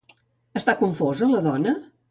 [0.61, 1.81] Està confosa la dona?